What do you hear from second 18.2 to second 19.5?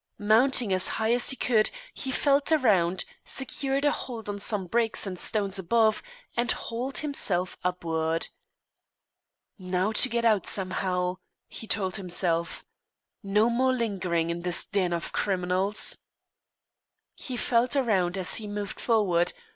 he moved forward.